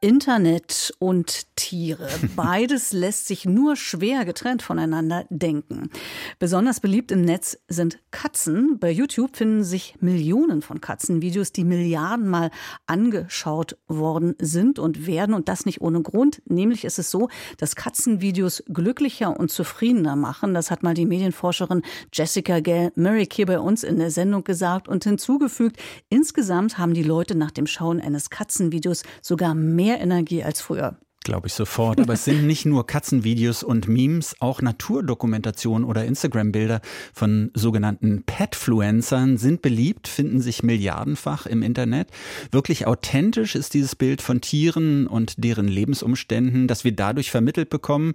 Internet 0.00 0.94
und 1.00 1.56
Tiere. 1.56 2.08
Beides 2.36 2.92
lässt 2.92 3.26
sich 3.26 3.46
nur 3.46 3.74
schwer 3.74 4.24
getrennt 4.24 4.62
voneinander 4.62 5.24
denken. 5.28 5.90
Besonders 6.38 6.78
beliebt 6.78 7.10
im 7.10 7.22
Netz 7.22 7.58
sind 7.66 7.98
Katzen. 8.12 8.78
Bei 8.78 8.92
YouTube 8.92 9.36
finden 9.36 9.64
sich 9.64 9.96
Millionen 10.00 10.62
von 10.62 10.80
Katzenvideos, 10.80 11.50
die 11.50 11.64
Milliardenmal 11.64 12.52
angeschaut 12.86 13.76
worden 13.88 14.36
sind 14.38 14.78
und 14.78 15.08
werden. 15.08 15.34
Und 15.34 15.48
das 15.48 15.66
nicht 15.66 15.80
ohne 15.80 16.00
Grund. 16.00 16.42
Nämlich 16.46 16.84
ist 16.84 17.00
es 17.00 17.10
so, 17.10 17.28
dass 17.56 17.74
Katzenvideos 17.74 18.62
glücklicher 18.68 19.36
und 19.36 19.50
zufriedener 19.50 20.14
machen. 20.14 20.54
Das 20.54 20.70
hat 20.70 20.84
mal 20.84 20.94
die 20.94 21.06
Medienforscherin 21.06 21.82
Jessica 22.12 22.60
Gale 22.60 22.92
Merrick 22.94 23.32
hier 23.32 23.46
bei 23.46 23.58
uns 23.58 23.82
in 23.82 23.98
der 23.98 24.12
Sendung 24.12 24.44
gesagt 24.44 24.86
und 24.86 25.02
hinzugefügt, 25.02 25.76
insgesamt 26.08 26.78
haben 26.78 26.94
die 26.94 27.02
Leute 27.02 27.34
nach 27.34 27.50
dem 27.50 27.66
Schauen 27.66 28.00
eines 28.00 28.30
Katzenvideos 28.30 29.02
sogar 29.22 29.56
mehr 29.56 29.87
mehr 29.88 30.00
Energie 30.00 30.44
als 30.44 30.60
früher. 30.60 30.98
Glaube 31.24 31.48
ich 31.48 31.54
sofort. 31.54 32.00
Aber 32.00 32.14
es 32.14 32.24
sind 32.24 32.46
nicht 32.46 32.64
nur 32.64 32.86
Katzenvideos 32.86 33.62
und 33.62 33.88
Memes, 33.88 34.36
auch 34.38 34.62
Naturdokumentationen 34.62 35.86
oder 35.86 36.04
Instagram-Bilder 36.04 36.80
von 37.12 37.50
sogenannten 37.54 38.22
Petfluencern 38.24 39.36
sind 39.36 39.60
beliebt, 39.60 40.08
finden 40.08 40.40
sich 40.40 40.62
milliardenfach 40.62 41.46
im 41.46 41.62
Internet. 41.62 42.08
Wirklich 42.50 42.86
authentisch 42.86 43.56
ist 43.56 43.74
dieses 43.74 43.96
Bild 43.96 44.22
von 44.22 44.40
Tieren 44.40 45.06
und 45.06 45.42
deren 45.42 45.68
Lebensumständen, 45.68 46.66
das 46.66 46.84
wir 46.84 46.92
dadurch 46.92 47.30
vermittelt 47.30 47.68
bekommen, 47.68 48.14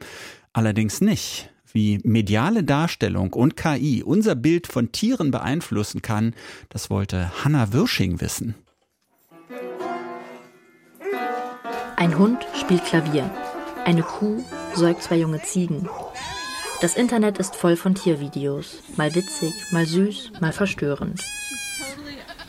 allerdings 0.53 1.01
nicht. 1.01 1.51
Wie 1.71 1.99
mediale 2.03 2.63
Darstellung 2.63 3.33
und 3.33 3.57
KI 3.57 4.03
unser 4.03 4.35
Bild 4.35 4.67
von 4.67 4.91
Tieren 4.91 5.31
beeinflussen 5.31 6.01
kann, 6.01 6.35
das 6.69 6.89
wollte 6.89 7.43
Hanna 7.43 7.73
Wirsching 7.73 8.21
wissen. 8.21 8.55
Ein 12.03 12.17
Hund 12.17 12.45
spielt 12.59 12.83
Klavier. 12.83 13.31
Eine 13.85 14.03
Kuh 14.03 14.43
säugt 14.75 15.03
zwei 15.03 15.15
junge 15.15 15.41
Ziegen. 15.41 15.87
Das 16.81 16.97
Internet 16.97 17.37
ist 17.37 17.55
voll 17.55 17.77
von 17.77 17.95
Tiervideos. 17.95 18.83
Mal 18.97 19.15
witzig, 19.15 19.53
mal 19.71 19.85
süß, 19.85 20.33
mal 20.41 20.51
verstörend. 20.51 21.21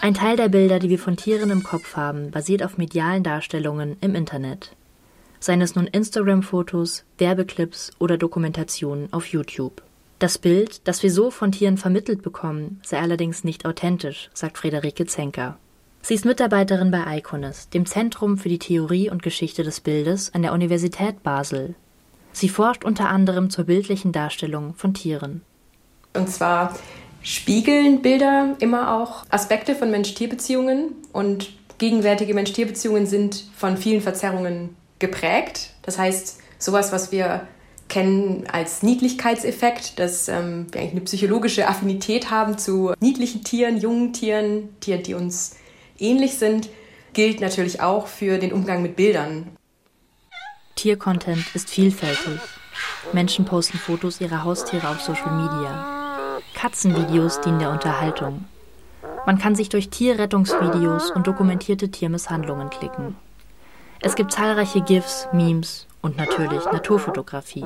Ein 0.00 0.14
Teil 0.14 0.36
der 0.36 0.48
Bilder, 0.48 0.80
die 0.80 0.90
wir 0.90 0.98
von 0.98 1.16
Tieren 1.16 1.52
im 1.52 1.62
Kopf 1.62 1.94
haben, 1.94 2.32
basiert 2.32 2.64
auf 2.64 2.78
medialen 2.78 3.22
Darstellungen 3.22 3.96
im 4.00 4.16
Internet. 4.16 4.74
Seien 5.38 5.60
es 5.60 5.76
nun 5.76 5.86
Instagram-Fotos, 5.86 7.04
Werbeclips 7.18 7.92
oder 8.00 8.18
Dokumentationen 8.18 9.12
auf 9.12 9.26
YouTube. 9.28 9.82
Das 10.18 10.36
Bild, 10.36 10.88
das 10.88 11.04
wir 11.04 11.12
so 11.12 11.30
von 11.30 11.52
Tieren 11.52 11.78
vermittelt 11.78 12.22
bekommen, 12.22 12.80
sei 12.82 12.98
allerdings 12.98 13.44
nicht 13.44 13.66
authentisch, 13.66 14.30
sagt 14.34 14.58
Friederike 14.58 15.06
Zenker. 15.06 15.58
Sie 16.06 16.12
ist 16.12 16.26
Mitarbeiterin 16.26 16.90
bei 16.90 17.16
ICONIS, 17.16 17.70
dem 17.70 17.86
Zentrum 17.86 18.36
für 18.36 18.50
die 18.50 18.58
Theorie 18.58 19.08
und 19.08 19.22
Geschichte 19.22 19.62
des 19.62 19.80
Bildes 19.80 20.34
an 20.34 20.42
der 20.42 20.52
Universität 20.52 21.22
Basel. 21.22 21.76
Sie 22.30 22.50
forscht 22.50 22.84
unter 22.84 23.08
anderem 23.08 23.48
zur 23.48 23.64
bildlichen 23.64 24.12
Darstellung 24.12 24.74
von 24.74 24.92
Tieren. 24.92 25.40
Und 26.12 26.28
zwar 26.28 26.76
spiegeln 27.22 28.02
Bilder 28.02 28.54
immer 28.58 28.94
auch 28.94 29.24
Aspekte 29.30 29.74
von 29.74 29.90
Mensch-Tier-Beziehungen 29.90 30.92
und 31.14 31.48
gegenwärtige 31.78 32.34
Mensch-Tier-Beziehungen 32.34 33.06
sind 33.06 33.42
von 33.56 33.78
vielen 33.78 34.02
Verzerrungen 34.02 34.76
geprägt. 34.98 35.70
Das 35.80 35.96
heißt, 35.96 36.38
sowas, 36.58 36.92
was 36.92 37.12
wir 37.12 37.48
kennen 37.88 38.44
als 38.52 38.82
Niedlichkeitseffekt, 38.82 39.98
dass 39.98 40.28
ähm, 40.28 40.66
wir 40.70 40.82
eigentlich 40.82 40.92
eine 40.92 41.00
psychologische 41.00 41.66
Affinität 41.66 42.30
haben 42.30 42.58
zu 42.58 42.92
niedlichen 43.00 43.42
Tieren, 43.42 43.78
jungen 43.78 44.12
Tieren, 44.12 44.68
Tieren, 44.80 45.02
die 45.02 45.14
uns 45.14 45.56
ähnlich 45.98 46.38
sind, 46.38 46.68
gilt 47.12 47.40
natürlich 47.40 47.80
auch 47.80 48.06
für 48.06 48.38
den 48.38 48.52
Umgang 48.52 48.82
mit 48.82 48.96
Bildern. 48.96 49.56
Tiercontent 50.74 51.54
ist 51.54 51.70
vielfältig. 51.70 52.40
Menschen 53.12 53.44
posten 53.44 53.78
Fotos 53.78 54.20
ihrer 54.20 54.44
Haustiere 54.44 54.88
auf 54.88 55.00
Social 55.00 55.32
Media. 55.32 56.40
Katzenvideos 56.54 57.40
dienen 57.40 57.60
der 57.60 57.70
Unterhaltung. 57.70 58.44
Man 59.26 59.38
kann 59.38 59.54
sich 59.54 59.68
durch 59.68 59.88
Tierrettungsvideos 59.88 61.10
und 61.10 61.26
dokumentierte 61.26 61.90
Tiermisshandlungen 61.90 62.70
klicken. 62.70 63.16
Es 64.00 64.16
gibt 64.16 64.32
zahlreiche 64.32 64.82
GIFs, 64.82 65.28
Memes 65.32 65.86
und 66.02 66.18
natürlich 66.18 66.64
Naturfotografie. 66.66 67.64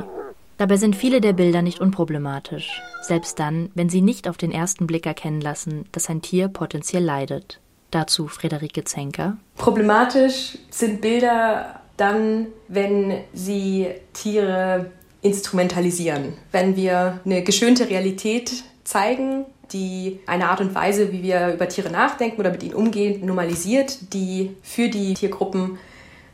Dabei 0.56 0.76
sind 0.76 0.94
viele 0.94 1.20
der 1.20 1.32
Bilder 1.32 1.62
nicht 1.62 1.80
unproblematisch, 1.80 2.82
selbst 3.02 3.38
dann, 3.38 3.70
wenn 3.74 3.88
sie 3.88 4.02
nicht 4.02 4.28
auf 4.28 4.36
den 4.36 4.52
ersten 4.52 4.86
Blick 4.86 5.06
erkennen 5.06 5.40
lassen, 5.40 5.86
dass 5.92 6.10
ein 6.10 6.22
Tier 6.22 6.48
potenziell 6.48 7.04
leidet. 7.04 7.60
Dazu 7.90 8.28
Friederike 8.28 8.84
Zenker. 8.84 9.36
Problematisch 9.56 10.58
sind 10.70 11.00
Bilder 11.00 11.80
dann, 11.96 12.46
wenn 12.68 13.20
sie 13.32 13.88
Tiere 14.12 14.90
instrumentalisieren. 15.22 16.34
Wenn 16.52 16.76
wir 16.76 17.20
eine 17.24 17.42
geschönte 17.42 17.88
Realität 17.88 18.64
zeigen, 18.84 19.46
die 19.72 20.20
eine 20.26 20.48
Art 20.48 20.60
und 20.60 20.74
Weise, 20.74 21.12
wie 21.12 21.22
wir 21.22 21.54
über 21.54 21.68
Tiere 21.68 21.90
nachdenken 21.90 22.40
oder 22.40 22.50
mit 22.50 22.62
ihnen 22.62 22.74
umgehen, 22.74 23.24
normalisiert, 23.26 24.14
die 24.14 24.56
für 24.62 24.88
die 24.88 25.14
Tiergruppen 25.14 25.78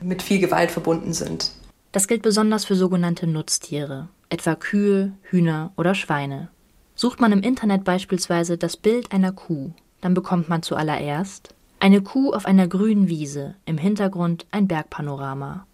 mit 0.00 0.22
viel 0.22 0.38
Gewalt 0.38 0.70
verbunden 0.70 1.12
sind. 1.12 1.50
Das 1.92 2.08
gilt 2.08 2.22
besonders 2.22 2.64
für 2.64 2.74
sogenannte 2.74 3.26
Nutztiere, 3.26 4.08
etwa 4.28 4.54
Kühe, 4.54 5.12
Hühner 5.22 5.72
oder 5.76 5.94
Schweine. 5.94 6.48
Sucht 6.94 7.20
man 7.20 7.32
im 7.32 7.40
Internet 7.40 7.84
beispielsweise 7.84 8.58
das 8.58 8.76
Bild 8.76 9.12
einer 9.12 9.32
Kuh, 9.32 9.72
dann 10.04 10.12
bekommt 10.12 10.50
man 10.50 10.62
zuallererst 10.62 11.54
eine 11.80 12.02
Kuh 12.02 12.32
auf 12.32 12.44
einer 12.44 12.68
grünen 12.68 13.08
Wiese, 13.08 13.54
im 13.64 13.78
Hintergrund 13.78 14.46
ein 14.50 14.68
Bergpanorama. 14.68 15.66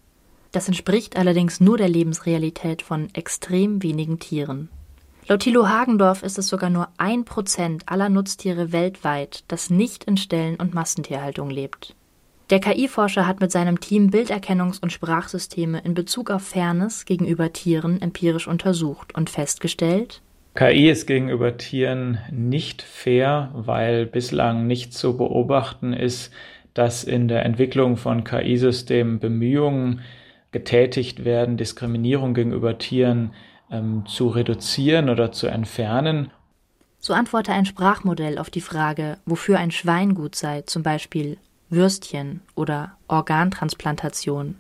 Das 0.52 0.68
entspricht 0.68 1.16
allerdings 1.16 1.60
nur 1.60 1.78
der 1.78 1.88
Lebensrealität 1.88 2.82
von 2.82 3.08
extrem 3.14 3.82
wenigen 3.82 4.18
Tieren. 4.18 4.68
Laut 5.26 5.40
Thilo 5.40 5.68
Hagendorf 5.68 6.22
ist 6.22 6.38
es 6.38 6.46
sogar 6.46 6.70
nur 6.70 6.88
ein 6.96 7.24
Prozent 7.24 7.84
aller 7.86 8.08
Nutztiere 8.08 8.72
weltweit, 8.72 9.44
das 9.48 9.70
nicht 9.70 10.04
in 10.04 10.16
Stellen- 10.16 10.56
und 10.56 10.74
Massentierhaltung 10.74 11.50
lebt. 11.50 11.94
Der 12.50 12.58
KI-Forscher 12.58 13.26
hat 13.26 13.40
mit 13.40 13.52
seinem 13.52 13.78
Team 13.78 14.10
Bilderkennungs- 14.10 14.80
und 14.80 14.92
Sprachsysteme 14.92 15.80
in 15.80 15.94
Bezug 15.94 16.30
auf 16.30 16.42
Fairness 16.42 17.04
gegenüber 17.04 17.52
Tieren 17.52 18.02
empirisch 18.02 18.48
untersucht 18.48 19.14
und 19.14 19.30
festgestellt, 19.30 20.22
KI 20.54 20.90
ist 20.90 21.06
gegenüber 21.06 21.56
Tieren 21.56 22.18
nicht 22.30 22.82
fair, 22.82 23.50
weil 23.54 24.06
bislang 24.06 24.66
nicht 24.66 24.92
zu 24.92 25.16
beobachten 25.16 25.92
ist, 25.92 26.32
dass 26.74 27.04
in 27.04 27.28
der 27.28 27.44
Entwicklung 27.44 27.96
von 27.96 28.24
KI-Systemen 28.24 29.20
Bemühungen 29.20 30.00
getätigt 30.50 31.24
werden, 31.24 31.56
Diskriminierung 31.56 32.34
gegenüber 32.34 32.78
Tieren 32.78 33.32
ähm, 33.70 34.04
zu 34.06 34.28
reduzieren 34.28 35.08
oder 35.08 35.30
zu 35.30 35.46
entfernen. 35.46 36.30
So 36.98 37.14
antworte 37.14 37.52
ein 37.52 37.64
Sprachmodell 37.64 38.36
auf 38.36 38.50
die 38.50 38.60
Frage, 38.60 39.18
wofür 39.24 39.58
ein 39.58 39.70
Schwein 39.70 40.14
gut 40.14 40.34
sei, 40.34 40.62
zum 40.62 40.82
Beispiel 40.82 41.38
Würstchen 41.70 42.42
oder 42.56 42.96
Organtransplantation. 43.06 44.56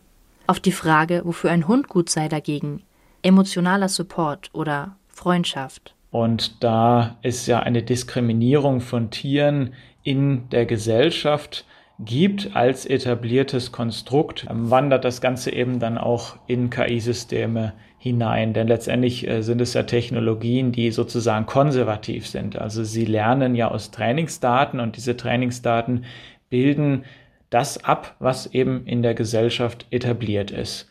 Auf 0.46 0.60
die 0.60 0.72
Frage, 0.72 1.22
wofür 1.24 1.50
ein 1.50 1.66
Hund 1.66 1.88
gut 1.88 2.08
sei 2.08 2.28
dagegen, 2.28 2.82
emotionaler 3.22 3.88
Support 3.88 4.50
oder 4.52 4.96
Freundschaft. 5.20 5.94
Und 6.10 6.64
da 6.64 7.18
es 7.22 7.46
ja 7.46 7.60
eine 7.60 7.82
Diskriminierung 7.82 8.80
von 8.80 9.10
Tieren 9.10 9.74
in 10.02 10.48
der 10.48 10.64
Gesellschaft 10.66 11.66
gibt 11.98 12.56
als 12.56 12.86
etabliertes 12.86 13.70
Konstrukt, 13.70 14.46
wandert 14.50 15.04
das 15.04 15.20
Ganze 15.20 15.52
eben 15.52 15.78
dann 15.78 15.98
auch 15.98 16.36
in 16.46 16.70
KI-Systeme 16.70 17.74
hinein. 17.98 18.54
Denn 18.54 18.66
letztendlich 18.66 19.28
äh, 19.28 19.42
sind 19.42 19.60
es 19.60 19.74
ja 19.74 19.82
Technologien, 19.82 20.72
die 20.72 20.90
sozusagen 20.90 21.44
konservativ 21.44 22.26
sind. 22.26 22.58
Also 22.58 22.82
sie 22.82 23.04
lernen 23.04 23.54
ja 23.54 23.70
aus 23.70 23.90
Trainingsdaten 23.90 24.80
und 24.80 24.96
diese 24.96 25.18
Trainingsdaten 25.18 26.06
bilden 26.48 27.04
das 27.50 27.84
ab, 27.84 28.16
was 28.20 28.46
eben 28.54 28.86
in 28.86 29.02
der 29.02 29.14
Gesellschaft 29.14 29.86
etabliert 29.90 30.50
ist. 30.50 30.88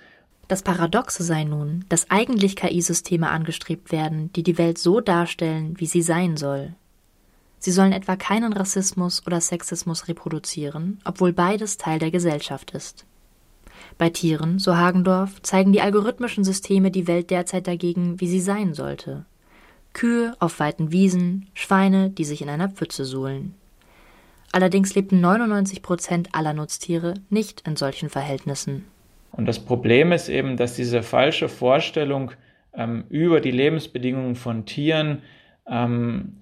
Das 0.49 0.63
Paradoxe 0.63 1.21
sei 1.23 1.43
nun, 1.43 1.85
dass 1.89 2.09
eigentlich 2.09 2.55
KI-Systeme 2.55 3.29
angestrebt 3.29 3.91
werden, 3.91 4.33
die 4.33 4.41
die 4.41 4.57
Welt 4.57 4.79
so 4.79 4.99
darstellen, 4.99 5.75
wie 5.77 5.85
sie 5.85 6.01
sein 6.01 6.37
soll. 6.37 6.73
Sie 7.59 7.69
sollen 7.69 7.91
etwa 7.91 8.15
keinen 8.15 8.51
Rassismus 8.51 9.21
oder 9.27 9.41
Sexismus 9.41 10.07
reproduzieren, 10.07 11.01
obwohl 11.05 11.33
beides 11.33 11.77
Teil 11.77 11.99
der 11.99 12.09
Gesellschaft 12.09 12.71
ist. 12.71 13.05
Bei 13.99 14.09
Tieren, 14.09 14.57
so 14.57 14.75
Hagendorf, 14.75 15.39
zeigen 15.43 15.71
die 15.71 15.81
algorithmischen 15.81 16.43
Systeme 16.43 16.89
die 16.89 17.05
Welt 17.05 17.29
derzeit 17.29 17.67
dagegen, 17.67 18.19
wie 18.19 18.27
sie 18.27 18.41
sein 18.41 18.73
sollte. 18.73 19.25
Kühe 19.93 20.35
auf 20.39 20.59
weiten 20.59 20.91
Wiesen, 20.91 21.47
Schweine, 21.53 22.09
die 22.09 22.25
sich 22.25 22.41
in 22.41 22.49
einer 22.49 22.69
Pfütze 22.69 23.05
suhlen. 23.05 23.53
Allerdings 24.51 24.95
lebten 24.95 25.21
99 25.21 25.83
Prozent 25.83 26.29
aller 26.33 26.53
Nutztiere 26.53 27.13
nicht 27.29 27.67
in 27.67 27.75
solchen 27.75 28.09
Verhältnissen. 28.09 28.85
Und 29.39 29.45
das 29.45 29.59
Problem 29.59 30.11
ist 30.11 30.27
eben, 30.27 30.57
dass 30.57 30.75
diese 30.75 31.01
falsche 31.01 31.47
Vorstellung 31.47 32.31
ähm, 32.73 33.05
über 33.07 33.39
die 33.39 33.51
Lebensbedingungen 33.51 34.35
von 34.35 34.65
Tieren 34.65 35.21
ähm, 35.65 36.41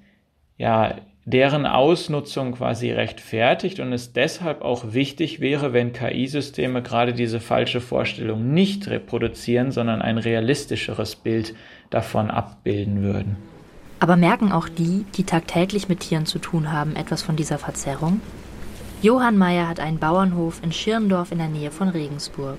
ja 0.58 0.96
deren 1.24 1.68
Ausnutzung 1.68 2.54
quasi 2.54 2.90
rechtfertigt 2.92 3.80
und 3.80 3.94
es 3.94 4.14
deshalb 4.14 4.64
auch 4.64 4.94
wichtig 4.94 5.40
wäre, 5.40 5.74
wenn 5.74 5.94
KI-Systeme 5.94 6.82
gerade 6.82 7.14
diese 7.14 7.40
falsche 7.40 7.82
Vorstellung 7.82 8.52
nicht 8.56 8.88
reproduzieren, 8.88 9.70
sondern 9.70 10.02
ein 10.02 10.18
realistischeres 10.18 11.18
Bild 11.18 11.54
davon 11.92 12.32
abbilden 12.32 13.04
würden. 13.04 13.36
Aber 14.00 14.16
merken 14.16 14.52
auch 14.52 14.68
die, 14.70 15.06
die 15.14 15.24
tagtäglich 15.24 15.88
mit 15.88 16.00
Tieren 16.00 16.26
zu 16.26 16.40
tun 16.40 16.72
haben, 16.72 16.96
etwas 16.96 17.22
von 17.22 17.36
dieser 17.36 17.60
Verzerrung? 17.60 18.22
Johann 19.04 19.38
Meyer 19.38 19.68
hat 19.68 19.80
einen 19.80 20.00
Bauernhof 20.00 20.64
in 20.64 20.72
Schirndorf 20.72 21.32
in 21.32 21.38
der 21.38 21.50
Nähe 21.50 21.70
von 21.70 21.90
Regensburg. 21.90 22.58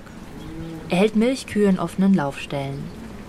Er 0.91 0.97
hält 0.97 1.15
Milchkühe 1.15 1.69
in 1.69 1.77
offenen 1.77 2.15
Laufstellen. 2.15 2.83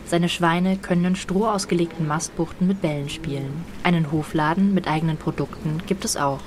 Seine 0.07 0.31
Schweine 0.31 0.79
können 0.79 1.05
in 1.05 1.15
Stroh 1.15 1.45
ausgelegten 1.45 2.09
Mastbuchten 2.09 2.67
mit 2.67 2.81
Bällen 2.81 3.11
spielen. 3.11 3.53
Einen 3.83 4.11
Hofladen 4.11 4.73
mit 4.73 4.89
eigenen 4.89 5.19
Produkten 5.19 5.83
gibt 5.87 6.07
es 6.07 6.17
auch. 6.17 6.41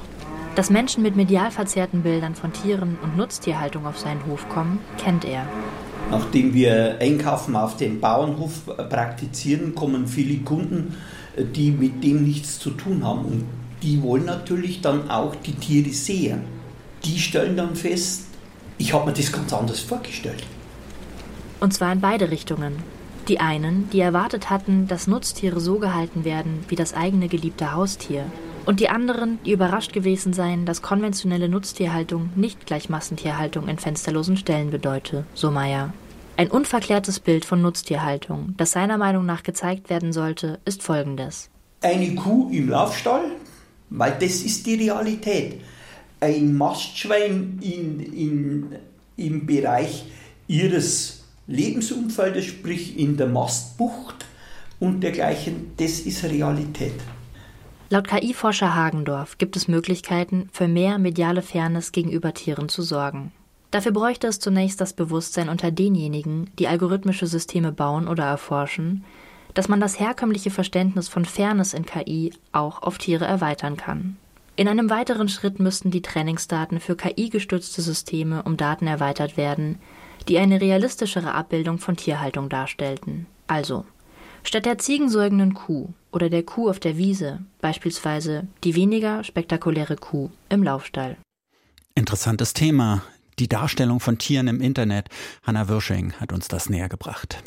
Dass 0.56 0.72
Menschen 0.72 1.04
mit 1.04 1.16
medial 1.16 1.52
verzerrten 1.52 2.02
Bildern 2.02 2.34
von 2.34 2.52
Tieren 2.52 2.98
und 3.04 3.16
Nutztierhaltung 3.16 3.86
auf 3.86 4.00
seinen 4.00 4.26
Hof 4.26 4.50
kommen, 4.50 4.80
kennt 4.98 5.24
er. 5.24 5.48
Nachdem 6.10 6.56
wir 6.56 6.98
Einkaufen 7.00 7.56
auf 7.56 7.78
dem 7.78 8.00
Bauernhof 8.00 8.66
praktizieren, 8.66 9.76
kommen 9.76 10.08
viele 10.08 10.40
Kunden, 10.40 10.96
die 11.38 11.70
mit 11.70 12.04
dem 12.04 12.24
nichts 12.24 12.58
zu 12.58 12.72
tun 12.72 13.06
haben. 13.06 13.26
Und 13.26 13.46
die 13.84 14.02
wollen 14.02 14.26
natürlich 14.26 14.82
dann 14.82 15.12
auch 15.12 15.36
die 15.36 15.54
Tiere 15.54 15.92
sehen. 15.92 16.42
Die 17.06 17.20
stellen 17.20 17.56
dann 17.56 17.76
fest, 17.76 18.24
ich 18.80 18.96
habe 18.96 19.06
mir 19.06 19.14
das 19.14 19.32
ganz 19.32 19.54
anders 19.54 19.80
vorgestellt. 19.80 20.44
Und 21.64 21.74
zwar 21.74 21.94
in 21.94 22.02
beide 22.02 22.30
Richtungen. 22.30 22.76
Die 23.30 23.40
einen, 23.40 23.90
die 23.92 24.02
erwartet 24.02 24.50
hatten, 24.50 24.86
dass 24.90 25.08
Nutztiere 25.08 25.62
so 25.62 25.80
gehalten 25.80 26.26
werden 26.26 26.66
wie 26.68 26.76
das 26.76 26.94
eigene 26.94 27.30
geliebte 27.30 27.72
Haustier. 27.72 28.26
Und 28.66 28.82
die 28.82 28.90
anderen, 28.90 29.40
die 29.46 29.54
überrascht 29.54 29.94
gewesen 29.94 30.34
seien, 30.34 30.66
dass 30.66 30.82
konventionelle 30.82 31.48
Nutztierhaltung 31.48 32.32
nicht 32.36 32.66
gleich 32.66 32.90
Massentierhaltung 32.90 33.70
in 33.70 33.78
fensterlosen 33.78 34.36
Ställen 34.36 34.72
bedeute, 34.72 35.26
so 35.36 35.52
Meyer. 35.52 35.94
Ein 36.36 36.52
unverklärtes 36.52 37.22
Bild 37.22 37.46
von 37.46 37.62
Nutztierhaltung, 37.62 38.56
das 38.58 38.72
seiner 38.72 38.98
Meinung 38.98 39.26
nach 39.26 39.44
gezeigt 39.44 39.90
werden 39.90 40.12
sollte, 40.12 40.60
ist 40.66 40.84
folgendes. 40.84 41.50
Eine 41.80 42.14
Kuh 42.16 42.50
im 42.52 42.68
Laufstall, 42.68 43.24
weil 43.90 44.18
das 44.20 44.42
ist 44.42 44.66
die 44.66 44.76
Realität. 44.76 45.62
Ein 46.20 46.58
Mastschwein 46.58 47.58
in, 47.62 48.02
in, 48.02 48.76
im 49.16 49.46
Bereich 49.46 50.04
ihres 50.50 51.23
Lebensumfeldes, 51.48 52.46
sprich 52.46 52.98
in 52.98 53.18
der 53.18 53.28
Mastbucht 53.28 54.26
und 54.80 55.02
dergleichen, 55.02 55.72
das 55.78 56.00
ist 56.00 56.24
Realität. 56.24 56.94
Laut 57.90 58.08
KI-Forscher 58.08 58.74
Hagendorf 58.74 59.38
gibt 59.38 59.56
es 59.56 59.68
Möglichkeiten, 59.68 60.50
für 60.52 60.68
mehr 60.68 60.98
mediale 60.98 61.42
Fairness 61.42 61.92
gegenüber 61.92 62.34
Tieren 62.34 62.70
zu 62.70 62.82
sorgen. 62.82 63.32
Dafür 63.72 63.92
bräuchte 63.92 64.28
es 64.28 64.40
zunächst 64.40 64.80
das 64.82 64.94
Bewusstsein 64.94 65.50
unter 65.50 65.72
denjenigen, 65.72 66.50
die 66.60 66.68
algorithmische 66.68 67.28
Systeme 67.28 67.72
bauen 67.72 68.08
oder 68.08 68.24
erforschen, 68.24 69.04
dass 69.54 69.68
man 69.68 69.80
das 69.80 70.00
herkömmliche 70.00 70.50
Verständnis 70.50 71.08
von 71.08 71.26
Fairness 71.26 71.74
in 71.74 71.86
KI 71.86 72.34
auch 72.52 72.82
auf 72.82 72.98
Tiere 72.98 73.26
erweitern 73.26 73.78
kann. 73.78 74.18
In 74.56 74.68
einem 74.68 74.90
weiteren 74.90 75.30
Schritt 75.30 75.60
müssten 75.60 75.92
die 75.92 76.04
Trainingsdaten 76.04 76.80
für 76.80 76.96
KI-gestützte 76.96 77.82
Systeme 77.82 78.44
um 78.44 78.58
Daten 78.58 78.88
erweitert 78.88 79.38
werden, 79.38 79.80
die 80.28 80.38
eine 80.38 80.62
realistischere 80.62 81.34
Abbildung 81.34 81.78
von 81.78 81.98
Tierhaltung 81.98 82.50
darstellten. 82.50 83.26
Also, 83.48 83.86
statt 84.44 84.66
der 84.66 84.78
ziegensäugenden 84.78 85.54
Kuh 85.54 85.90
oder 86.12 86.30
der 86.30 86.44
Kuh 86.44 86.70
auf 86.70 86.80
der 86.80 86.98
Wiese 86.98 87.40
beispielsweise 87.62 88.48
die 88.64 88.76
weniger 88.76 89.24
spektakuläre 89.24 89.96
Kuh 89.96 90.30
im 90.50 90.64
Laufstall. 90.64 91.18
Interessantes 91.96 92.54
Thema. 92.54 93.04
Die 93.40 93.50
Darstellung 93.50 94.00
von 94.00 94.20
Tieren 94.20 94.48
im 94.48 94.62
Internet. 94.62 95.10
Hanna 95.42 95.68
Wirsching 95.68 96.14
hat 96.14 96.32
uns 96.34 96.48
das 96.48 96.70
näher 96.70 96.90
gebracht. 96.90 97.44